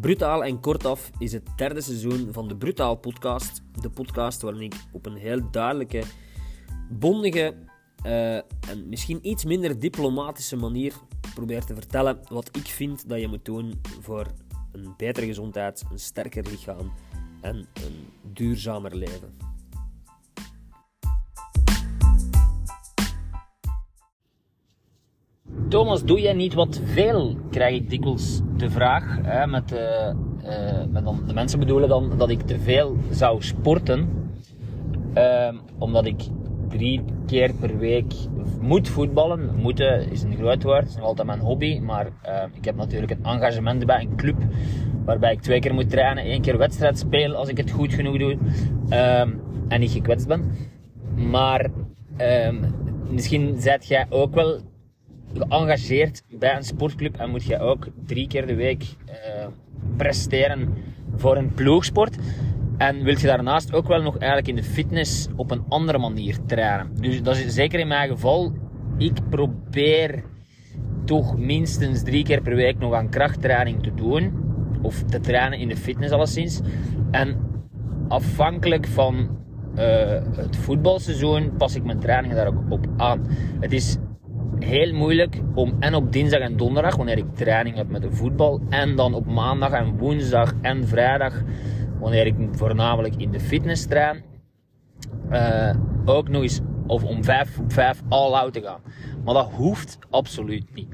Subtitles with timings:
[0.00, 3.62] Brutaal en kortaf is het derde seizoen van de Brutaal podcast.
[3.80, 6.02] De podcast waarin ik op een heel duidelijke,
[6.90, 7.54] bondige
[8.06, 10.94] uh, en misschien iets minder diplomatische manier
[11.34, 14.26] probeer te vertellen wat ik vind dat je moet doen voor
[14.72, 16.92] een betere gezondheid, een sterker lichaam
[17.40, 19.36] en een duurzamer leven.
[25.68, 27.36] Thomas, doe jij niet wat veel?
[27.50, 29.18] Krijg ik dikwijls de vraag.
[29.22, 34.08] Hè, met, uh, de mensen bedoelen dan dat ik te veel zou sporten.
[35.14, 36.22] Uh, omdat ik
[36.68, 38.12] drie keer per week
[38.60, 39.54] moet voetballen.
[39.56, 41.78] Moeten is een groot woord, is nog altijd mijn hobby.
[41.78, 44.36] Maar uh, ik heb natuurlijk een engagement bij een club.
[45.04, 48.18] Waarbij ik twee keer moet trainen, één keer wedstrijd spelen als ik het goed genoeg
[48.18, 48.36] doe.
[48.88, 49.30] Ehm,
[49.68, 50.44] en niet gekwetst ben.
[51.14, 51.70] Maar
[53.10, 54.60] misschien zijt jij ook wel
[55.34, 59.46] geëngageerd bij een sportclub en moet je ook drie keer de week uh,
[59.96, 60.74] presteren
[61.16, 62.16] voor een ploegsport.
[62.76, 66.36] En wil je daarnaast ook wel nog eigenlijk in de fitness op een andere manier
[66.46, 66.90] trainen.
[67.00, 68.52] Dus dat is zeker in mijn geval.
[68.98, 70.24] Ik probeer
[71.04, 74.46] toch minstens drie keer per week nog aan krachttraining te doen.
[74.82, 76.60] Of te trainen in de fitness alleszins.
[77.10, 77.36] En
[78.08, 79.38] afhankelijk van
[79.74, 79.82] uh,
[80.36, 83.26] het voetbalseizoen pas ik mijn trainingen daar ook op aan.
[83.60, 83.96] Het is
[84.62, 88.60] heel moeilijk om en op dinsdag en donderdag, wanneer ik training heb met de voetbal,
[88.68, 91.42] en dan op maandag en woensdag en vrijdag,
[92.00, 94.22] wanneer ik voornamelijk in de fitness train,
[95.30, 98.80] uh, ook nog eens of om vijf op vijf all out te gaan.
[99.24, 100.88] Maar dat hoeft absoluut niet.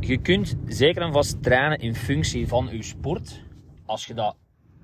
[0.00, 3.44] Je kunt zeker en vast trainen in functie van je sport,
[3.86, 4.36] als je dat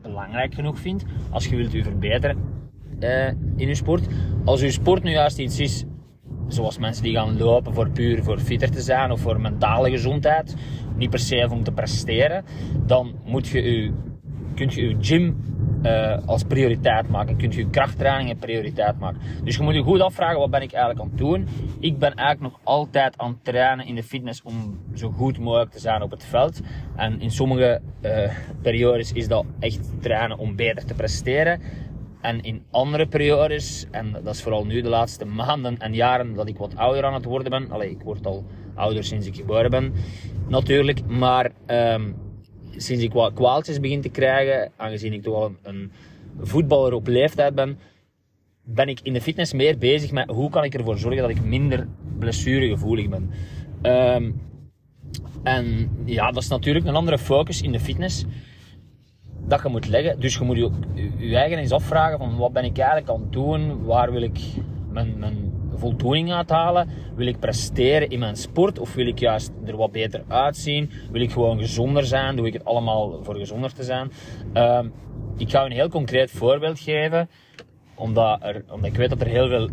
[0.03, 2.39] belangrijk genoeg vindt, als je wilt je verbeteren
[3.01, 4.07] uh, in je sport.
[4.45, 5.85] Als je sport nu juist iets is
[6.51, 10.57] Zoals mensen die gaan lopen voor puur voor fitter te zijn of voor mentale gezondheid.
[10.97, 12.45] Niet per se om te presteren.
[12.87, 13.93] Dan moet je je,
[14.55, 15.37] kunt je je gym
[15.83, 17.37] uh, als prioriteit maken.
[17.37, 19.21] Kunt je je krachttrainingen prioriteit maken.
[19.45, 21.49] Dus je moet je goed afvragen, wat ben ik eigenlijk aan het doen?
[21.81, 25.71] Ik ben eigenlijk nog altijd aan het trainen in de fitness om zo goed mogelijk
[25.71, 26.61] te zijn op het veld.
[26.97, 28.31] En in sommige uh,
[28.63, 31.61] periodes is dat echt trainen om beter te presteren.
[32.21, 36.49] En in andere periodes, en dat is vooral nu de laatste maanden en jaren dat
[36.49, 37.71] ik wat ouder aan het worden ben.
[37.71, 38.45] Allee, ik word al
[38.75, 39.93] ouder sinds ik geboren ben,
[40.49, 41.07] natuurlijk.
[41.07, 42.17] Maar um,
[42.77, 45.93] sinds ik wat kwaaltjes begin te krijgen, aangezien ik toch al een, een
[46.41, 47.79] voetballer op leeftijd ben,
[48.65, 51.45] ben ik in de fitness meer bezig met hoe kan ik ervoor zorgen dat ik
[51.45, 51.89] minder
[52.19, 53.31] blessuregevoelig ben.
[53.83, 54.41] Um,
[55.43, 58.25] en ja, dat is natuurlijk een andere focus in de fitness
[59.47, 60.21] dat je moet leggen.
[60.21, 60.71] Dus je moet je,
[61.17, 63.85] je eigen eens afvragen van wat ben ik eigenlijk aan het doen?
[63.85, 64.39] Waar wil ik
[64.89, 66.89] mijn, mijn voldoening uithalen?
[67.15, 70.91] Wil ik presteren in mijn sport of wil ik juist er wat beter uitzien?
[71.13, 72.37] Wil ik gewoon gezonder zijn?
[72.37, 74.11] Doe ik het allemaal voor gezonder te zijn?
[74.55, 74.81] Uh,
[75.37, 77.29] ik ga een heel concreet voorbeeld geven,
[77.95, 79.69] omdat, er, omdat ik weet dat er heel veel,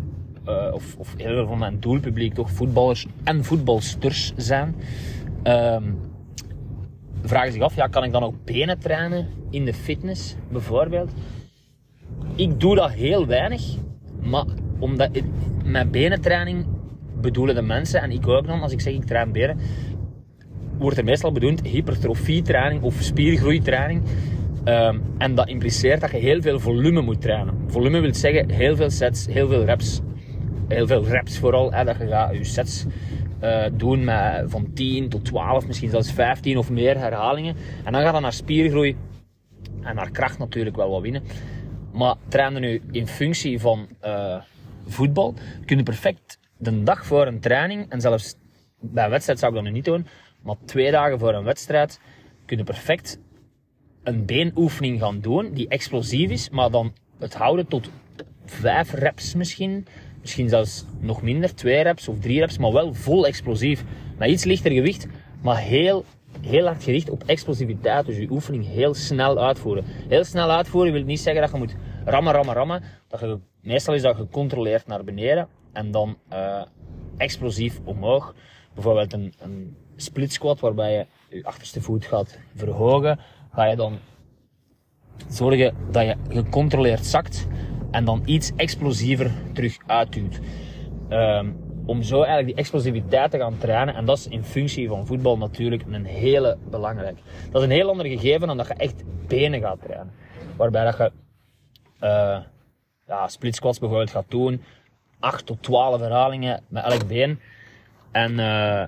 [0.48, 4.76] uh, of, of heel veel van mijn doelpubliek toch voetballers en voetbalsters zijn.
[5.44, 5.76] Uh,
[7.28, 11.12] vragen zich af, ja, kan ik dan ook benen trainen in de fitness, bijvoorbeeld?
[12.34, 13.62] Ik doe dat heel weinig,
[14.20, 14.44] maar
[14.78, 15.24] omdat ik,
[15.64, 16.66] met benentraining
[17.20, 19.58] bedoelen de mensen, en ik ook dan, als ik zeg ik train benen,
[20.78, 24.02] wordt er meestal bedoeld hypertrofietraining of spiergroeitraining.
[24.64, 27.54] Um, en dat impliceert dat je heel veel volume moet trainen.
[27.66, 30.00] Volume wil zeggen heel veel sets, heel veel reps.
[30.68, 32.84] Heel veel reps vooral, hè, dat je gaat je sets
[33.42, 37.56] uh, doen met van 10 tot 12, misschien zelfs 15 of meer herhalingen.
[37.84, 38.96] En dan gaat dat naar spiergroei
[39.82, 41.22] en naar kracht natuurlijk wel wat winnen.
[41.92, 44.40] Maar trainen nu in functie van uh,
[44.86, 45.34] voetbal,
[45.64, 48.36] kun je perfect de dag voor een training, en zelfs
[48.80, 50.06] bij een wedstrijd zou ik dat nu niet doen,
[50.42, 52.00] maar twee dagen voor een wedstrijd,
[52.44, 53.18] kun je perfect
[54.02, 57.90] een beenoefening gaan doen die explosief is, maar dan het houden tot
[58.44, 59.86] vijf reps misschien,
[60.20, 63.84] Misschien zelfs nog minder, twee reps of drie reps, maar wel vol explosief.
[64.18, 65.06] Met iets lichter gewicht,
[65.42, 66.04] maar heel,
[66.40, 68.06] heel hard gericht op explosiviteit.
[68.06, 69.84] Dus je oefening heel snel uitvoeren.
[70.08, 72.82] Heel snel uitvoeren wil niet zeggen dat je moet rammen, rammen, rammen.
[73.08, 76.62] Dat meestal is dat gecontroleerd naar beneden en dan uh,
[77.16, 78.34] explosief omhoog.
[78.74, 83.18] Bijvoorbeeld een, een split squat waarbij je je achterste voet gaat verhogen.
[83.52, 83.98] Ga je dan
[85.28, 87.46] zorgen dat je gecontroleerd zakt
[87.90, 90.40] en dan iets explosiever terug uitduwt.
[91.10, 91.56] Um,
[91.88, 93.94] om zo eigenlijk die explosiviteit te gaan trainen.
[93.94, 97.18] En dat is in functie van voetbal natuurlijk een hele belangrijk.
[97.50, 100.12] Dat is een heel ander gegeven dan dat je echt benen gaat trainen.
[100.56, 101.12] Waarbij dat je
[102.00, 102.38] uh,
[103.06, 104.62] ja, split squats bijvoorbeeld gaat doen.
[105.18, 107.40] 8 tot 12 herhalingen met elk been.
[108.12, 108.84] En uh,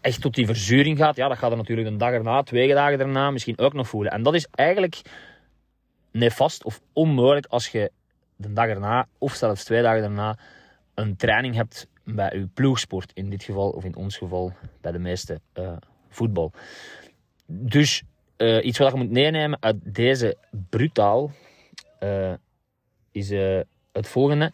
[0.00, 2.98] echt tot die verzuring gaat, ja, dat gaat er natuurlijk een dag erna, twee dagen
[2.98, 4.12] daarna misschien ook nog voelen.
[4.12, 5.00] En dat is eigenlijk
[6.12, 7.90] nefast of onmogelijk als je
[8.36, 10.38] de dag erna, of zelfs twee dagen daarna,
[10.94, 13.10] een training hebt bij uw ploegsport.
[13.14, 15.72] In dit geval, of in ons geval, bij de meeste uh,
[16.08, 16.52] voetbal.
[17.46, 18.02] Dus
[18.36, 20.36] uh, iets wat je moet meenemen uit deze
[20.70, 21.30] brutaal
[22.00, 22.32] uh,
[23.12, 23.30] is
[23.92, 24.52] het volgende.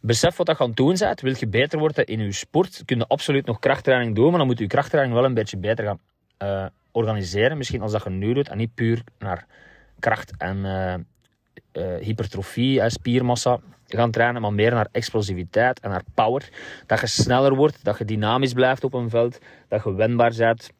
[0.00, 1.20] Besef wat dat gaan doen bent.
[1.20, 4.46] Wil je beter worden in je sport, kun je absoluut nog krachttraining doen, maar dan
[4.46, 7.56] moet je krachttraining wel een beetje beter gaan organiseren.
[7.56, 9.46] Misschien als dat je nu doet en niet puur naar
[9.98, 10.64] kracht en
[11.72, 16.48] uh, hypertrofie, spiermassa gaan trainen, maar meer naar explosiviteit en naar power.
[16.86, 19.38] Dat je sneller wordt, dat je dynamisch blijft op een veld,
[19.68, 20.70] dat je wendbaar bent.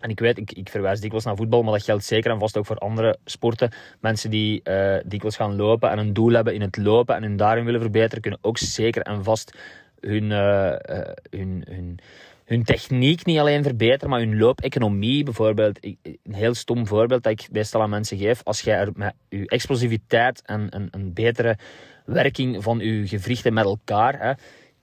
[0.00, 2.56] En ik weet, ik, ik verwijs dikwijls naar voetbal, maar dat geldt zeker en vast
[2.56, 3.70] ook voor andere sporten.
[4.00, 7.36] Mensen die uh, dikwijls gaan lopen en een doel hebben in het lopen en hun
[7.36, 9.58] daarin willen verbeteren, kunnen ook zeker en vast
[10.06, 11.98] hun, uh, uh, hun, hun,
[12.44, 15.78] hun techniek niet alleen verbeteren, maar hun loopeconomie bijvoorbeeld.
[15.82, 18.40] Een heel stom voorbeeld dat ik meestal aan mensen geef.
[18.44, 21.58] Als jij er met je explosiviteit en een, een betere
[22.04, 24.32] werking van je gewrichten met elkaar hè,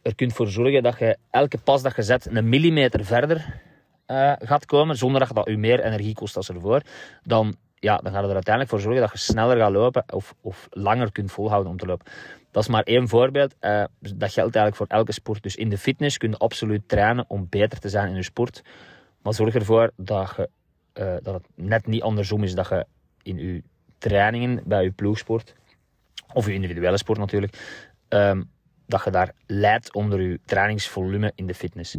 [0.01, 3.61] er kunt voor zorgen dat je elke pas dat je zet een millimeter verder
[4.07, 6.81] uh, gaat komen, zonder dat dat u meer energie kost als ervoor,
[7.23, 10.67] dan, ja, dan gaat er uiteindelijk voor zorgen dat je sneller gaat lopen of, of
[10.69, 12.05] langer kunt volhouden om te lopen.
[12.51, 13.55] Dat is maar één voorbeeld.
[13.61, 15.43] Uh, dat geldt eigenlijk voor elke sport.
[15.43, 18.61] Dus in de fitness kun je absoluut trainen om beter te zijn in je sport.
[19.21, 20.49] Maar zorg ervoor dat, je,
[20.93, 22.85] uh, dat het net niet andersom is dat je
[23.23, 23.63] in je
[23.97, 25.55] trainingen bij je ploegsport,
[26.33, 27.57] of je individuele sport natuurlijk,
[28.09, 28.49] um,
[28.85, 31.95] dat je daar leidt onder je trainingsvolume in de fitness.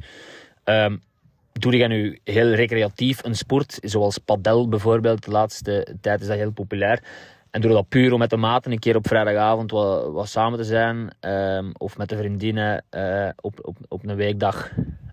[0.64, 1.02] Um,
[1.52, 6.36] doe je nu heel recreatief een sport, zoals padel bijvoorbeeld, de laatste tijd is dat
[6.36, 7.02] heel populair.
[7.50, 10.58] En doe dat puur om met de maten een keer op vrijdagavond wat, wat samen
[10.58, 11.10] te zijn.
[11.20, 14.70] Um, of met de vriendinnen uh, op, op, op een weekdag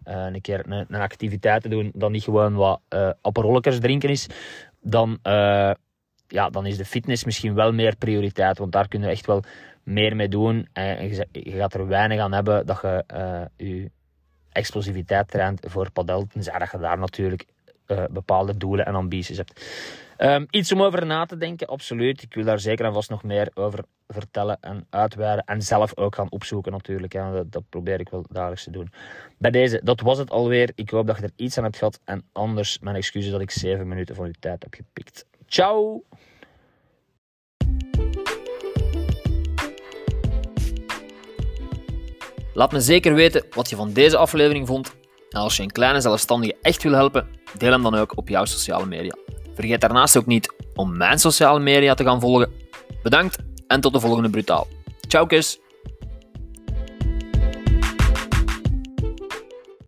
[0.07, 1.91] uh, een keer een, een, activiteit te doen.
[1.93, 4.27] Dan niet gewoon wat uh, drinken is.
[4.81, 5.19] Dan,
[6.27, 8.57] ja, dan is de fitness misschien wel meer prioriteit.
[8.57, 9.43] Want daar kun je echt wel
[9.83, 10.67] meer mee doen.
[10.73, 13.03] En je, je gaat er weinig aan hebben dat je
[13.57, 13.91] je
[14.57, 16.27] explosiviteit traint voor padel.
[16.27, 17.45] Tenzij dat je daar natuurlijk
[17.87, 19.65] uh, bepaalde doelen en ambities hebt.
[20.17, 22.21] Um, iets om over na te denken, absoluut.
[22.21, 25.45] Ik wil daar zeker en vast nog meer over vertellen en uitweiden.
[25.45, 27.13] En zelf ook gaan opzoeken natuurlijk.
[27.13, 27.31] Hè.
[27.31, 28.91] Dat, dat, probeer ik wel dagelijks te doen.
[29.37, 30.71] Bij deze, dat was het alweer.
[30.75, 31.99] Ik hoop dat je er iets aan hebt gehad.
[32.03, 35.25] En anders, mijn excuses dat ik 7 minuten van uw tijd heb gepikt.
[35.45, 36.03] Ciao!
[42.57, 44.95] Laat me zeker weten wat je van deze aflevering vond.
[45.29, 47.27] En als je een kleine zelfstandige echt wil helpen,
[47.57, 49.15] deel hem dan ook op jouw sociale media.
[49.53, 52.51] Vergeet daarnaast ook niet om mijn sociale media te gaan volgen.
[53.03, 53.37] Bedankt
[53.67, 54.67] en tot de volgende Brutaal.
[55.07, 55.59] Ciao kus!